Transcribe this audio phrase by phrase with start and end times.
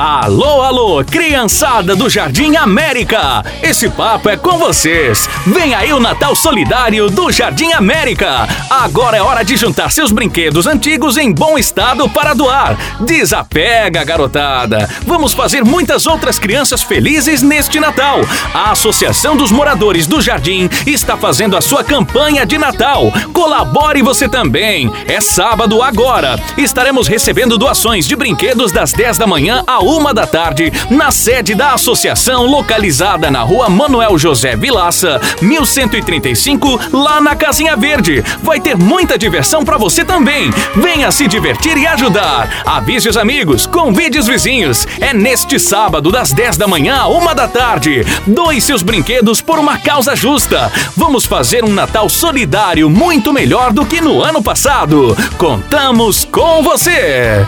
[0.00, 3.44] Alô, alô, criançada do Jardim América!
[3.60, 5.28] Esse papo é com vocês.
[5.44, 8.46] Vem aí o Natal Solidário do Jardim América.
[8.70, 12.78] Agora é hora de juntar seus brinquedos antigos em bom estado para doar.
[13.00, 14.88] Desapega, garotada.
[15.04, 18.20] Vamos fazer muitas outras crianças felizes neste Natal.
[18.54, 23.12] A Associação dos Moradores do Jardim está fazendo a sua campanha de Natal.
[23.32, 24.92] Colabore você também.
[25.08, 26.38] É sábado agora.
[26.56, 31.54] Estaremos recebendo doações de brinquedos das 10 da manhã a 1 da tarde, na sede
[31.54, 38.22] da associação localizada na rua Manuel José Vilaça, 1135, lá na Casinha Verde.
[38.42, 40.50] Vai ter muita diversão para você também.
[40.76, 42.62] Venha se divertir e ajudar.
[42.66, 44.86] Avise os amigos, convide os vizinhos.
[45.00, 48.04] É neste sábado, das 10 da manhã a 1 da tarde.
[48.26, 50.70] Doe seus brinquedos por uma causa justa.
[50.96, 55.16] Vamos fazer um Natal solidário muito melhor do que no ano passado.
[55.38, 57.46] Contamos com você!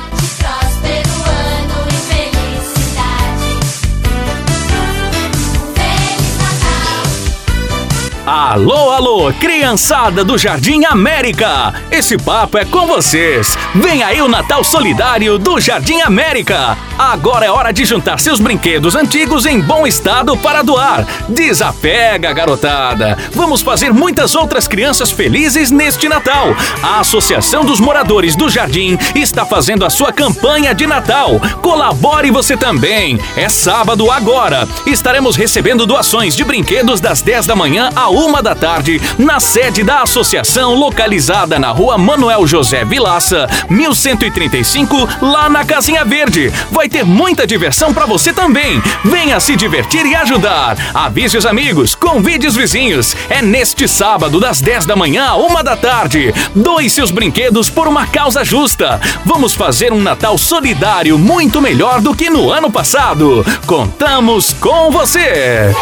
[8.33, 11.75] Alô, alô, criançada do Jardim América!
[11.91, 13.59] Esse papo é com vocês.
[13.75, 16.79] Vem aí o Natal Solidário do Jardim América.
[16.97, 21.05] Agora é hora de juntar seus brinquedos antigos em bom estado para doar.
[21.29, 23.19] Desapega, garotada.
[23.33, 26.55] Vamos fazer muitas outras crianças felizes neste Natal.
[26.85, 31.41] A Associação dos Moradores do Jardim está fazendo a sua campanha de Natal.
[31.61, 33.19] Colabore você também.
[33.37, 34.69] É sábado agora.
[34.87, 39.82] Estaremos recebendo doações de brinquedos das 10 da manhã a 1 da tarde na sede
[39.82, 46.52] da associação localizada na rua Manuel José Vilaça, 1135, lá na Casinha Verde.
[46.71, 48.82] Vai ter muita diversão para você também.
[49.04, 50.77] Venha se divertir e ajudar.
[50.93, 53.16] Avise os amigos, convide os vizinhos.
[53.30, 56.34] É neste sábado, das 10 da manhã 1 da tarde.
[56.55, 59.01] Doe seus brinquedos por uma causa justa.
[59.24, 63.45] Vamos fazer um Natal solidário muito melhor do que no ano passado.
[63.66, 65.72] Contamos com você!